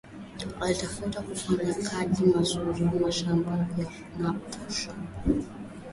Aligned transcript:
Ukitafuta 0.61 1.19
kufanya 1.27 1.73
kaji 1.89 2.21
muzuri 2.31 2.81
ya 2.85 2.99
mashamba 3.03 3.51
uza 3.51 4.33
mposholo 4.33 5.07